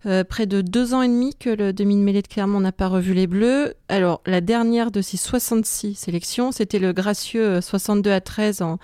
[0.06, 3.14] Euh, près de deux ans et demi que le demi-mêlée de Clermont n'a pas revu
[3.14, 3.74] les Bleus.
[3.90, 8.80] Alors, la dernière de ces 66 sélections, c'était le gracieux 62 à 13 en,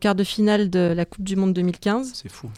[0.00, 2.12] quart de finale de la Coupe du Monde 2015.
[2.14, 2.50] C'est fou.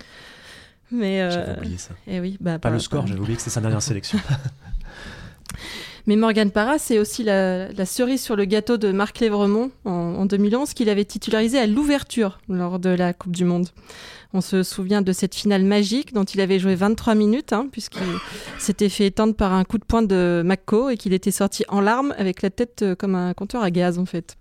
[0.90, 1.94] Mais J'avais oublié ça.
[2.06, 4.18] Et eh oui, bah, pas, le score, j'avais oublié que c'était sa dernière sélection.
[6.06, 10.72] Mais Morgan Parra, c'est aussi la, cerise sur le gâteau de Marc Lévremont en, 2011
[10.72, 13.68] qu'il avait titularisé à l'ouverture lors de la Coupe du Monde.
[14.32, 18.06] On se souvient de cette finale magique dont il avait joué 23 minutes, hein, puisqu'il
[18.58, 21.80] s'était fait étendre par un coup de poing de McCo et qu'il était sorti en
[21.80, 24.36] larmes avec la tête euh, comme un compteur à gaz en fait.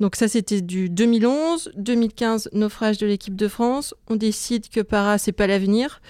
[0.00, 3.94] Donc ça c'était du 2011, 2015 naufrage de l'équipe de France.
[4.08, 6.02] On décide que Parra c'est pas l'avenir.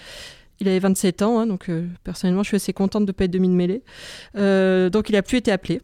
[0.62, 3.24] Il avait 27 ans, hein, donc euh, personnellement, je suis assez contente de ne pas
[3.24, 3.82] être demi de mêlée.
[4.36, 5.80] Euh, donc, il n'a plus été appelé.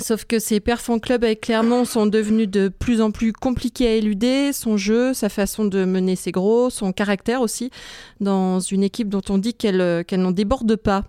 [0.00, 3.86] Sauf que ses perfs en club avec Clermont sont devenus de plus en plus compliqués
[3.86, 4.52] à éluder.
[4.52, 7.70] Son jeu, sa façon de mener ses gros, son caractère aussi,
[8.18, 11.04] dans une équipe dont on dit qu'elle euh, n'en déborde pas.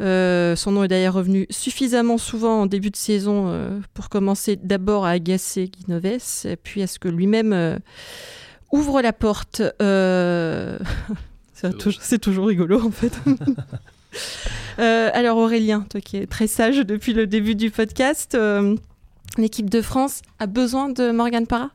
[0.00, 5.10] son nom est d'ailleurs revenu suffisamment souvent en début de saison pour commencer d'abord à
[5.10, 7.78] agacer Guinoves, puis à ce que lui-même
[8.72, 9.60] ouvre la porte.
[11.56, 13.12] C'est toujours, rigolo en fait.
[14.78, 18.76] Euh, alors Aurélien, toi qui es très sage depuis le début du podcast, euh,
[19.36, 21.70] l'équipe de France a besoin de Morgan Parra?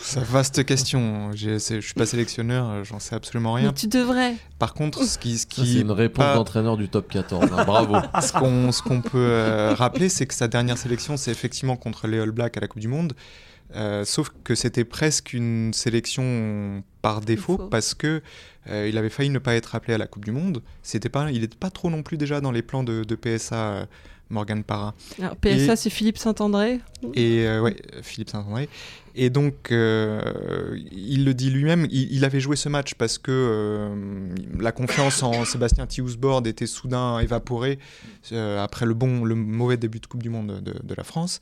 [0.00, 1.32] C'est vaste question.
[1.34, 3.68] Je suis pas sélectionneur, j'en sais absolument rien.
[3.68, 4.36] Mais tu devrais.
[4.58, 7.44] Par contre, ce qui, ce qui c'est une réponse d'entraîneur du top 14.
[7.52, 7.96] Hein, bravo.
[8.22, 12.30] ce qu'on peut euh, rappeler, c'est que sa dernière sélection, c'est effectivement contre les All
[12.30, 13.14] Blacks à la Coupe du Monde.
[13.74, 18.22] Euh, sauf que c'était presque une sélection par défaut parce que
[18.68, 20.62] euh, il avait failli ne pas être appelé à la Coupe du Monde.
[20.82, 23.86] C'était pas, il n'était pas trop non plus déjà dans les plans de, PSA.
[24.30, 24.94] Euh, Morgan Parra.
[25.18, 26.80] Alors, PSA, c'est Philippe Saint-André.
[27.14, 28.68] Et ouais, Philippe Saint-André.
[29.14, 33.90] Et donc, il le dit lui-même, il, avait joué ce match parce que
[34.58, 37.78] la confiance en Sébastien Tiousbord était soudain évaporée
[38.32, 41.40] après le bon, le mauvais début de Coupe du Monde de, de la France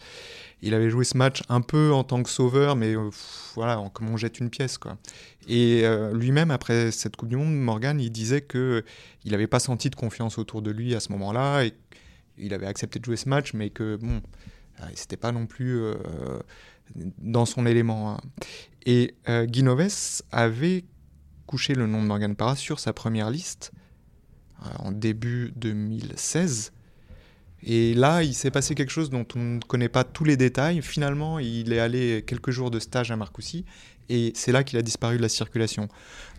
[0.65, 3.11] il avait joué ce match un peu en tant que sauveur, mais euh,
[3.55, 4.79] voilà, comme on jette une pièce.
[4.79, 4.97] Quoi.
[5.47, 8.83] Et euh, lui-même, après cette Coupe du Monde, Morgan, il disait qu'il
[9.27, 11.75] n'avait pas senti de confiance autour de lui à ce moment-là, et
[12.39, 14.21] il avait accepté de jouer ce match, mais que bon,
[14.81, 15.83] euh, c'était pas non plus
[17.19, 18.13] dans son élément.
[18.13, 18.21] Hein.
[18.87, 20.85] Et Guinoves avait
[21.47, 23.73] couché le nom de Morgan Parra sur sa première liste
[24.79, 26.73] en début 2016
[27.63, 30.83] Et là, il s'est passé quelque chose dont on ne connaît pas tous les détails.
[30.83, 33.65] Finalement, il est allé quelques jours de stage à Marcoussis
[34.09, 35.89] et c'est là qu'il a disparu de la circulation.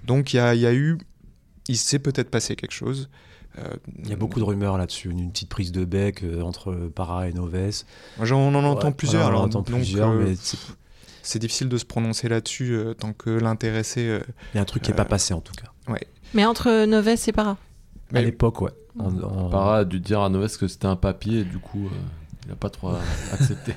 [0.03, 0.97] Donc il y a, eu,
[1.67, 3.09] il s'est peut-être passé quelque chose.
[3.57, 6.73] Euh, il y a beaucoup de rumeurs là-dessus, une petite prise de bec euh, entre
[6.93, 7.83] Para et Noves.
[8.19, 9.31] on en entend plusieurs.
[9.31, 10.35] on en entend plusieurs, euh, mais
[11.21, 14.19] c'est difficile de se prononcer là-dessus tant que l'intéressé.
[14.53, 15.71] il y a un truc qui n'est pas passé en tout cas.
[15.91, 16.05] Ouais.
[16.33, 17.57] Mais entre Noves et Para
[18.13, 18.71] À l'époque, ouais.
[19.51, 21.89] Para a dû dire à Noves que c'était un papier et du coup,
[22.43, 22.91] il n'a pas trop
[23.31, 23.73] accepté.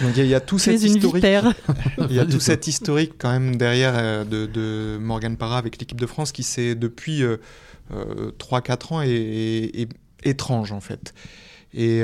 [0.00, 1.24] Donc il y, a tout cet historique.
[1.98, 5.78] il y a tout cet historique quand même derrière euh, de, de, Morgan Parra avec
[5.78, 7.26] l'équipe de France qui s'est depuis 3-4
[7.92, 9.88] euh, euh, ans et,
[10.24, 11.14] étrange en fait.
[11.74, 12.02] Et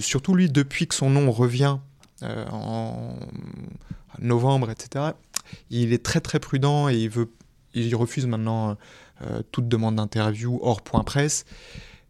[0.00, 1.78] surtout lui, depuis que son nom revient
[2.22, 3.16] en
[4.20, 5.12] novembre, etc.,
[5.70, 7.30] il est très très prudent et il veut,
[7.72, 8.76] il refuse maintenant
[9.52, 11.46] toute demande d'interview hors point presse.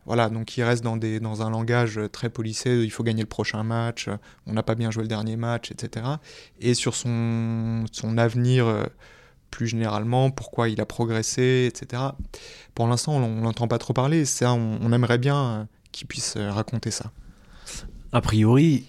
[0.06, 4.08] Voilà, donc il reste dans, un langage très policé, il faut gagner le prochain match,
[4.46, 6.06] on n'a pas bien joué le dernier match, etc.
[6.60, 7.84] Et sur son,
[8.16, 8.84] avenir euh,
[9.50, 12.02] plus généralement, pourquoi il a progressé, etc.
[12.74, 16.52] Pour l'instant, on n'entend pas trop parler, ça, on, aimerait bien euh, qu'il puisse euh,
[16.52, 17.10] raconter ça.
[18.12, 18.86] A priori,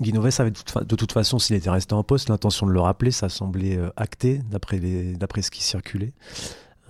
[0.00, 3.28] Guinoves avait de toute façon, s'il était resté en poste, l'intention de le rappeler, ça
[3.28, 6.12] semblait acté d'après ce qui circulait.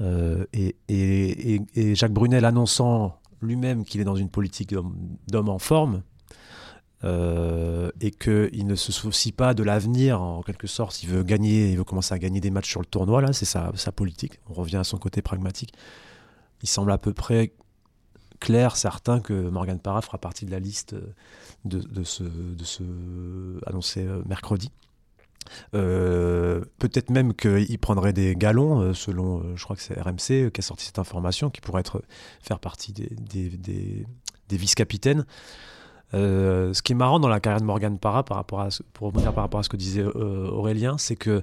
[0.00, 4.74] et, Jacques Brunel annonçant lui-même qu'il est dans une politique
[5.28, 6.02] d'homme en forme
[7.04, 11.02] euh, et qu'il ne se soucie pas de l'avenir en quelque sorte.
[11.02, 13.44] Il veut gagner, il veut commencer à gagner des matchs sur le tournoi, là, c'est
[13.44, 14.40] sa, politique.
[14.50, 15.72] On revient à son côté pragmatique.
[16.62, 17.52] Il semble à peu près
[18.40, 20.96] clair, certain que Morgan Parra fera partie de la liste
[21.64, 22.82] de, ce, de ce
[23.66, 24.72] annoncé euh, mercredi.
[25.74, 30.50] Euh, peut-être même qu'il prendrait des galons, euh, selon, euh, je crois que c'est RMC
[30.50, 32.02] qui a sorti cette information, qui pourrait être,
[32.42, 34.06] faire partie des,
[34.50, 35.24] vice-capitaines.
[36.12, 39.34] ce qui est marrant dans la carrière de Morgan Parra, par rapport à, pour par
[39.34, 41.42] rapport à ce que disait Aurélien, c'est que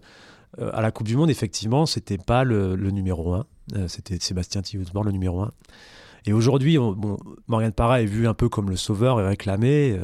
[0.57, 3.45] à la Coupe du Monde, effectivement, c'était pas le, numéro 1,
[3.87, 5.51] c'était Sébastien Thibault le numéro 1.
[6.27, 9.99] Et aujourd'hui, bon, Morgan Parra est vu un peu comme le sauveur et réclamé.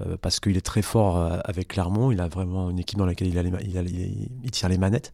[0.00, 2.10] Euh, parce qu'il est très fort euh, avec Clermont.
[2.10, 5.12] Il a vraiment une équipe dans laquelle il, tire les manettes.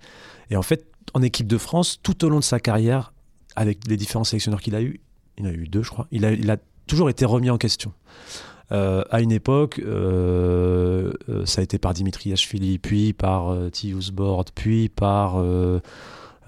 [0.49, 3.13] Et en fait, en équipe de France, tout au long de sa carrière,
[3.57, 5.01] avec les différents sélectionneurs qu'il a eu,
[5.37, 7.93] il en a eu deux, je crois, il a, toujours été remis en question.
[8.73, 9.81] Euh, à une époque,
[11.45, 13.71] ça a été par Dimitri Ashvili, puis par euh,
[14.13, 15.37] Board, puis par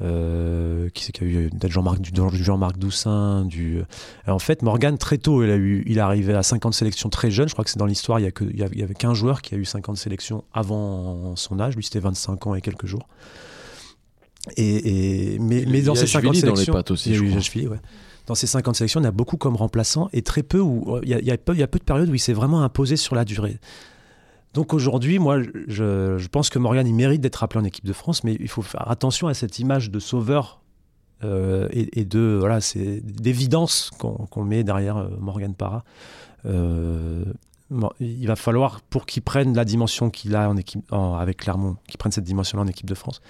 [0.02, 2.10] euh, qui c'est qu'il y a eu Jean-Marc du,
[2.42, 3.84] Jean-Marc Doussin du euh,
[4.32, 7.30] en fait Morgan très tôt il a eu il est arrivé à 50 sélections très
[7.30, 9.14] jeune je crois que c'est dans l'histoire il y a que il y avait qu'un
[9.14, 11.76] joueur qui a eu 50 sélections avant son âge.
[11.76, 13.06] Lui c'était 25 ans et quelques jours.
[14.56, 17.12] Et, mais, mais dans ces 50 sélections aussi,
[18.26, 21.12] dans ces 50 sélections, on a beaucoup comme remplaçants et très peu où il y,
[21.12, 23.58] il y a peu de périodes où il s'est vraiment imposé sur la durée.
[24.54, 28.22] Donc aujourd'hui, moi, je, pense que Morgan, il mérite d'être appelé en équipe de France,
[28.22, 30.60] mais il faut faire attention à cette image de sauveur
[31.24, 35.84] euh, et, de voilà, c'est d'évidence qu'on met derrière euh, Morgan Parra.
[36.44, 37.24] Euh,
[38.00, 41.96] il va falloir, pour qu'il prenne la dimension qu'il a en équipe, avec Clermont, qu'il
[41.96, 43.22] prenne cette dimension-là en équipe de France,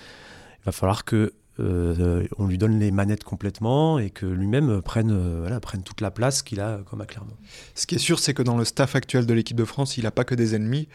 [0.61, 5.61] il va falloir que on lui donne les manettes complètement et que lui-même prenne, voilà,
[5.61, 7.37] prenne toute la place qu'il a comme à Clermont.
[7.75, 10.05] Ce qui est sûr, c'est que dans le staff actuel de l'équipe de France, il
[10.05, 10.89] n'a pas que des ennemis.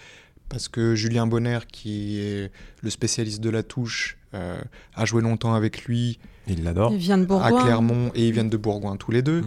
[0.49, 4.57] Parce que Julien Bonner, qui est le spécialiste de la touche, euh,
[4.95, 6.19] a joué longtemps avec lui.
[6.47, 6.91] Il l'adore.
[6.93, 7.59] Il vient de Bourgoin.
[7.59, 9.41] À Clermont, et ils viennent de Bourgoin tous les deux.
[9.41, 9.45] Mm.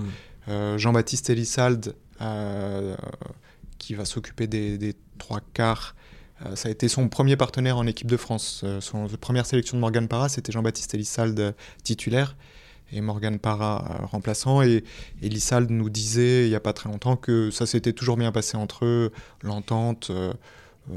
[0.49, 2.97] Euh, Jean-Baptiste Elissalde, euh,
[3.79, 6.01] qui va s'occuper des, trois quarts euh,
[6.55, 8.63] ça a été son premier partenaire en équipe de France.
[8.65, 12.37] Euh, son première sélection de Morgan Parra, c'était Jean-Baptiste Elissalde titulaire
[12.93, 14.63] et Morgan Parra euh, remplaçant.
[14.63, 14.85] Et
[15.23, 18.57] Elissalde nous disait il n'y a pas très longtemps que ça s'était toujours bien passé
[18.57, 20.11] entre eux, l'entente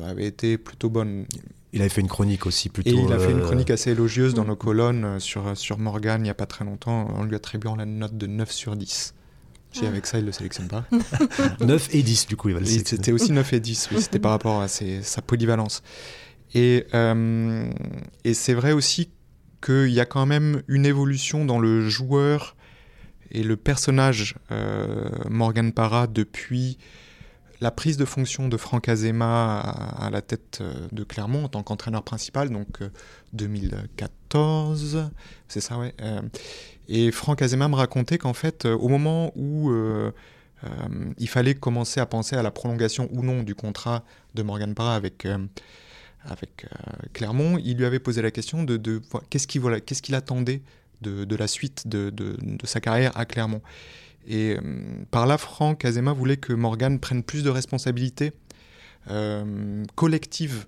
[0.04, 1.26] avait été plutôt bonne.
[1.72, 2.90] Il avait fait une chronique aussi plutôt.
[2.90, 6.24] Et il a fait une chronique assez élogieuse dans nos colonnes sur, sur Morgan il
[6.24, 9.14] n'y a pas très longtemps, en lui attribuant la note de 9 sur 10.
[9.82, 10.86] Avec ça, il ne le sélectionne pas.
[11.60, 14.20] 9 et 10, du coup, il va le C'était aussi 9 et 10, oui, c'était
[14.20, 15.82] par rapport à sa polyvalence.
[16.54, 17.72] Et, euh,
[18.24, 19.10] et c'est vrai aussi
[19.64, 22.56] qu'il y a quand même une évolution dans le joueur
[23.32, 26.78] et le personnage euh, Morgan Parra depuis
[27.60, 31.64] la prise de fonction de Franck Azema à, la tête euh, de Clermont en tant
[31.64, 32.80] qu'entraîneur principal, donc
[33.32, 35.10] 2014,
[35.48, 35.96] c'est ça, ouais.
[36.88, 40.12] Et Franck Azema me racontait qu'en fait, euh, au moment où euh,
[40.64, 40.70] euh,
[41.18, 44.96] il fallait commencer à penser à la prolongation ou non du contrat de Morgan Parra
[44.96, 45.28] avec,
[46.26, 46.66] avec
[47.14, 50.62] Clermont, il lui avait posé la question de, qu'est-ce qu'il attendait
[51.02, 53.62] de, la suite de, de, sa carrière à Clermont.
[54.26, 54.56] Et
[55.12, 58.32] par là, Franck Azema voulait que Morgan prenne plus de responsabilités
[59.96, 60.66] collectives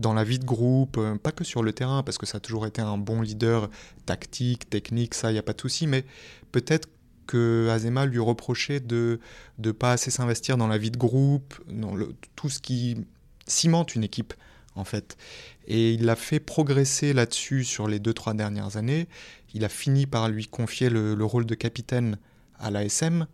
[0.00, 2.66] dans la vie de groupe, pas que sur le terrain, parce que ça a toujours
[2.66, 3.70] été un bon leader
[4.06, 6.04] tactique, technique, ça, il n'y a pas de souci, mais
[6.52, 6.88] peut-être
[7.26, 9.20] que Azema lui reprochait de
[9.58, 13.06] ne pas assez s'investir dans la vie de groupe, dans le, tout ce qui
[13.46, 14.34] cimente une équipe
[14.74, 15.16] en fait.
[15.66, 19.06] Et il l'a fait progresser là-dessus sur les deux trois dernières années.
[19.54, 22.18] Il a fini par lui confier le, rôle de capitaine
[22.58, 23.26] à l'ASM.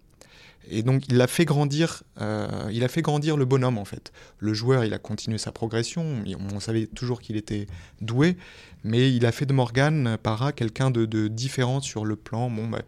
[0.69, 4.13] Et donc il a fait grandir, euh, il a fait grandir le bonhomme en fait.
[4.39, 6.25] Le joueur, il a continué sa progression.
[6.53, 7.67] On savait toujours qu'il était
[8.01, 8.37] doué,
[8.85, 12.51] mais il a fait de Morgan Para quelqu'un de, différent sur le plan.
[12.51, 12.83] Bon, bah,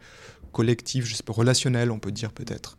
[0.52, 2.78] collectif, je sais pas, relationnel, on peut dire peut-être.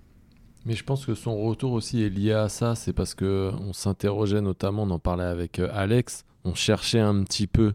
[0.65, 2.75] Mais je pense que son retour aussi est lié à ça.
[2.75, 7.23] C'est parce que on s'interrogeait notamment, on en parlait avec euh, Alex, on cherchait un
[7.23, 7.73] petit peu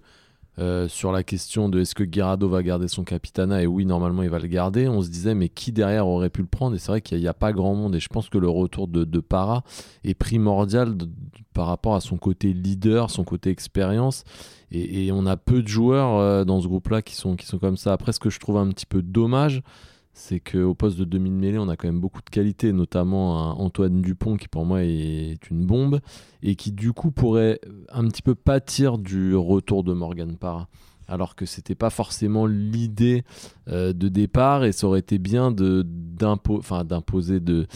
[0.59, 4.23] euh, sur la question de est-ce que Guerrado va garder son capitana et oui normalement
[4.23, 6.77] il va le garder on se disait mais qui derrière aurait pu le prendre?
[6.77, 7.97] Et c'est vrai qu'il n'y a, pas grand monde.
[7.97, 9.65] Et je pense que le retour de, de Para
[10.05, 10.95] est primordial
[11.53, 14.25] par rapport à son côté leader son côté expérience.
[14.71, 17.59] Et, on a peu de joueurs euh, dans ce groupe là qui sont, qui sont
[17.59, 17.93] comme ça.
[17.93, 19.63] Après ce que je trouve un petit peu dommage
[20.15, 24.37] c'est qu'au poste de demi-mêlée, on a quand même beaucoup de qualité, notamment Antoine Dupont,
[24.37, 26.01] qui pour moi est une bombe,
[26.43, 30.69] et qui du coup pourrait un petit peu pâtir du retour de Morgan Parra.
[31.09, 33.25] Alors que c'était pas forcément l'idée
[33.69, 37.67] euh, de départ, et ça aurait été bien d'imposer de,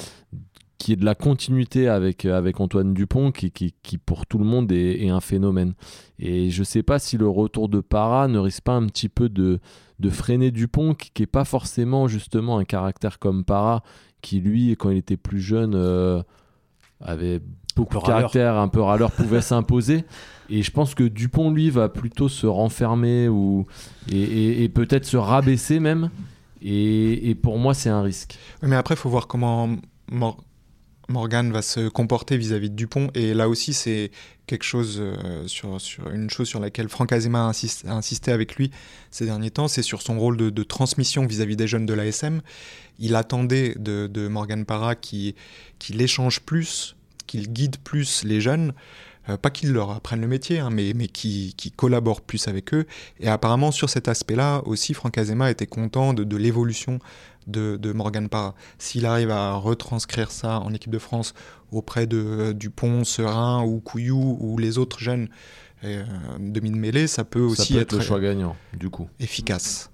[0.79, 4.71] qui est de la continuité avec, avec Antoine Dupont, qui, qui, pour tout le monde
[4.71, 5.75] est, un phénomène.
[6.21, 9.29] Et je sais pas si le retour de Para ne risque pas un petit peu
[9.29, 9.59] de,
[9.99, 13.83] de freiner Dupont, qui n'est pas forcément justement un caractère comme Para,
[14.23, 16.23] qui lui, quand il était plus jeune, euh,
[17.01, 17.41] avait
[17.75, 20.05] beaucoup de caractère, un peu râleur, pouvait s'imposer.
[20.49, 23.67] Et je pense que Dupont, lui, va plutôt se renfermer ou,
[24.11, 26.11] et, peut-être se rabaisser même.
[26.63, 28.39] Et, pour moi, c'est un risque.
[28.63, 29.69] Mais après, il faut voir comment
[31.09, 33.09] Morgan va se comporter vis-à-vis de Dupont.
[33.15, 34.11] Et là aussi, c'est
[34.47, 35.79] quelque chose euh, sur,
[36.13, 38.71] une chose sur laquelle Franck Azema a, insisté avec lui
[39.11, 42.43] ces derniers temps, c'est sur son rôle de, transmission vis-à-vis des jeunes de l'ASM.
[42.99, 45.35] Il attendait de, Morgan Parra qu'il
[45.99, 46.95] échange plus,
[47.27, 48.75] qu'il guide plus les jeunes.
[49.29, 52.87] Euh, pas qu'il leur apprenne le métier, hein, mais, mais qui, collabore plus avec eux.
[53.21, 56.99] Et apparemment, sur cet aspect-là aussi, Franck Azema était content de, de l'évolution
[57.49, 58.55] de, Morgan Parra.
[58.79, 61.35] S'il arrive à retranscrire ça en équipe de France
[61.73, 65.29] auprès de Dupont, Serein ou Couillou ou les autres jeunes
[65.85, 66.05] euh,
[66.39, 69.09] demi de mêlée, ça peut aussi être, le choix gagnant, du coup.
[69.21, 69.91] Efficace.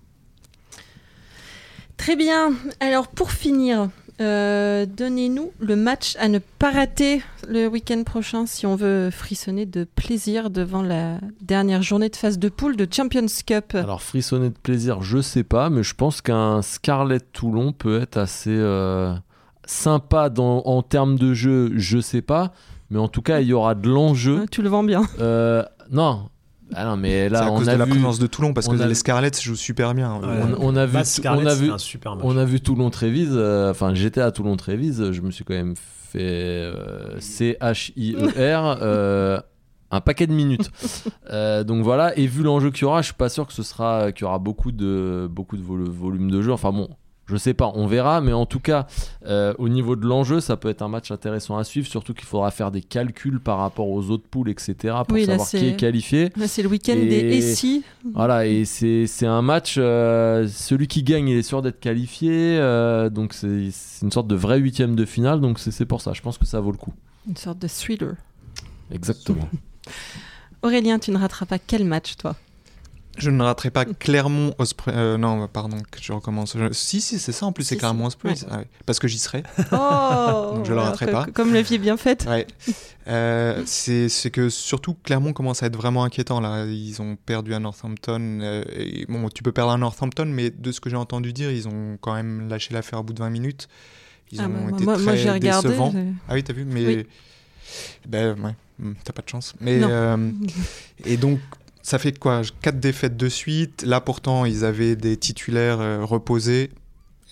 [1.96, 2.54] Très bien.
[2.80, 3.88] Alors pour finir,
[4.20, 9.66] euh, donnez-nous le match à ne pas rater le week-end prochain si on veut frissonner
[9.66, 13.74] de plaisir devant la dernière journée de phase de poule de Champions Cup.
[13.74, 18.16] Alors frissonner de plaisir, je sais pas, mais je pense qu'un Scarlet Toulon peut être
[18.16, 19.14] assez euh,
[19.66, 22.52] sympa dans, en termes de jeu, je sais pas,
[22.90, 24.42] mais en tout cas il y aura de l'enjeu.
[24.44, 25.02] Ah, tu le vends bien.
[25.18, 26.28] Euh, non,
[26.72, 28.74] ah non, mais là, à on cause a de la présence de Toulon parce que
[28.74, 30.20] les Scarlets jouent super bien.
[30.58, 30.94] On, a vu,
[31.26, 31.70] on a vu,
[32.22, 33.32] on a vu Toulon Trévise.
[33.32, 35.12] Euh, enfin, j'étais à Toulon Trévise.
[35.12, 38.78] Je me suis quand même fait euh, C H I E R.
[38.82, 39.40] Euh,
[39.90, 40.70] un paquet de minutes.
[41.66, 44.10] donc voilà, et vu l'enjeu qu'il y aura, je suis pas sûr que ce sera
[44.12, 46.52] qu'il y aura beaucoup de beaucoup de volume de jeu.
[46.52, 46.88] Enfin bon,
[47.26, 48.86] je sais pas, on verra, mais en tout cas,
[49.26, 52.26] euh, au niveau de l'enjeu, ça peut être un match intéressant à suivre, surtout qu'il
[52.26, 56.30] faudra faire des calculs par rapport aux autres poules, etc., pour savoir qui est qualifié.
[56.46, 57.82] C'est le week-end des SI.
[58.12, 63.08] Voilà, et c'est un match, euh, celui qui gagne, il est sûr d'être qualifié, euh,
[63.08, 63.70] donc c'est
[64.02, 66.60] une sorte de vrai huitième de finale, donc c'est pour ça, je pense que ça
[66.60, 66.92] vaut le coup.
[67.26, 68.16] Une sorte de thriller.
[68.90, 69.48] Exactement.
[70.62, 72.36] Aurélien, tu ne rateras pas quel match, toi?
[73.16, 74.92] Je ne raterai pas Clermont Osprey.
[74.94, 76.56] Euh, non, pardon, je recommence.
[76.72, 78.34] Si, si, c'est ça en plus, c'est Clermont Osprey.
[78.50, 79.42] Ah parce que j'y serai.
[79.72, 81.26] Oh Donc je ne le raterai pas.
[81.32, 82.26] Comme le vie bien faite.
[82.28, 82.46] Ouais.
[83.06, 86.64] Euh, c'est que surtout Clermont commence à être vraiment inquiétant là.
[86.64, 88.38] Ils ont perdu à Northampton.
[88.40, 88.64] Euh,
[89.10, 91.98] bon, tu peux perdre à Northampton, mais de ce que j'ai entendu dire, ils ont
[92.00, 93.68] quand même lâché l'affaire au bout de 20 minutes.
[94.32, 95.92] Ils ah ont bah, été très moi, regardé, décevants.
[96.30, 97.04] Ah oui, t'as vu, mais.
[98.08, 99.52] Ben ouais, hmm, t'as pas de chance.
[99.60, 99.82] Mais.
[101.04, 101.40] et donc
[101.84, 102.40] ça fait quoi?
[102.62, 103.82] Quatre défaites de suite.
[103.82, 106.70] Là, pourtant, ils avaient des titulaires euh, reposés.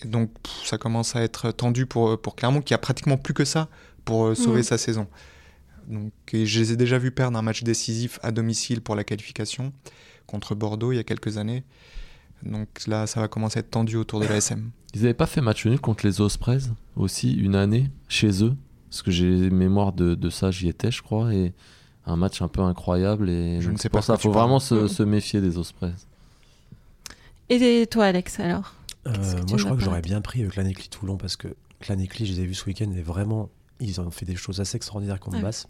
[0.05, 0.31] donc,
[0.65, 3.69] ça commence à être tendu pour, euh, pour Clermont, qui a pratiquement plus que ça
[4.05, 5.09] pour euh, sauver sa saison.
[5.89, 9.05] Donc, et je les ai déjà vus perdre un match décisif à domicile pour la
[9.05, 9.73] qualification
[10.27, 11.65] contre Bordeaux il y a quelques années.
[12.43, 14.71] Donc là, ça va commencer à être tendu autour de l'ASM.
[14.95, 18.55] Ils n'avaient pas fait match nul contre les Ospreys aussi une année chez eux
[18.91, 21.33] Parce que j'ai mémoire de, de ça, j'y étais, je crois.
[21.33, 21.55] Et
[22.07, 23.31] un match un peu incroyable.
[23.31, 24.15] Et je ne sais pas ça.
[24.19, 25.93] Il faut vraiment se, se, méfier des Ospreys.
[27.49, 28.75] Et toi, Alex, alors?
[29.07, 29.13] Euh,
[29.49, 31.49] Moi, je crois que j'aurais bien pris Clanécli Toulon parce que
[31.81, 33.51] Clanécli, je les ai vus ce week-end et vraiment,
[33.81, 35.43] ils ont fait des choses assez extraordinaires contre ouais.
[35.43, 35.67] Basse.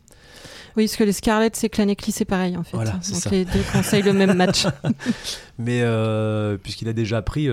[0.77, 2.77] Oui, parce que les Scarlets et Clanécli, c'est pareil en fait.
[2.77, 4.67] Voilà, Donc les deux conseillent le même match.
[5.59, 7.45] Mais euh, puisqu'il a déjà pris,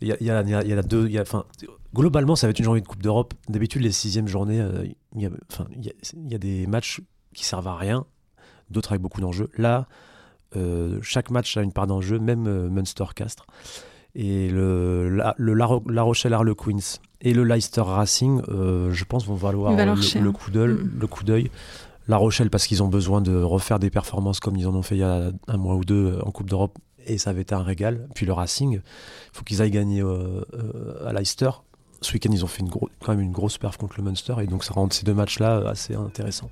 [0.00, 1.08] il y, a, y, a, y, a, deux.
[1.08, 1.24] Y a,
[1.94, 3.34] globalement, ça va être une journée de Coupe d'Europe.
[3.48, 4.66] D'habitude, les sixièmes journées,
[5.14, 7.00] il y, y, a des matchs
[7.34, 8.04] qui servent à rien,
[8.72, 9.50] d'autres avec beaucoup d'enjeux.
[9.56, 9.86] Là,
[10.56, 13.46] euh, chaque match a une part d'enjeu, même euh, Munster-Castres.
[14.14, 19.34] Et le, la, le la, Rochelle Harlequins et le Leicester Racing, euh, je pense, vont
[19.34, 20.74] valoir le, le, coup d'œil.
[20.74, 20.90] Mm.
[21.00, 21.50] Le coup d'œil.
[22.08, 24.96] La Rochelle, parce qu'ils ont besoin de refaire des performances comme ils en ont fait
[24.96, 27.62] il y a un mois ou deux en Coupe d'Europe, et ça avait été un
[27.62, 28.08] régal.
[28.14, 28.82] Puis le Racing, il
[29.32, 30.02] faut qu'ils aillent gagner
[31.06, 31.50] à Leicester.
[32.00, 34.46] Ce week-end, ils ont fait une quand même une grosse perf contre le Munster, et
[34.46, 36.50] donc ça rend ces deux matchs-là assez intéressants.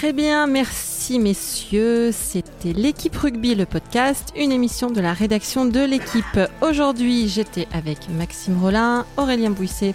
[0.00, 2.10] Très bien, merci messieurs.
[2.10, 6.40] C'était l'équipe rugby, le podcast, une émission de la rédaction de l'équipe.
[6.62, 9.94] Aujourd'hui, j'étais avec Maxime Rollin, Aurélien Bouisset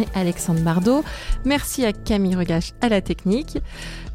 [0.00, 1.04] et Alexandre Bardot.
[1.44, 3.58] Merci à Camille Regache à la technique.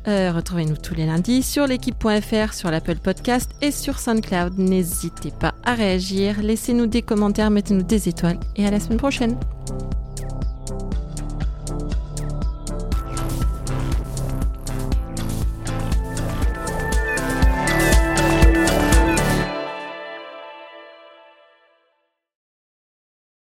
[0.08, 4.58] Euh, retrouvez-nous tous les lundis sur l'équipe.fr, sur l'Apple Podcast et sur SoundCloud.
[4.58, 9.38] N'hésitez pas à réagir, laissez-nous des commentaires, mettez-nous des étoiles et à la semaine prochaine.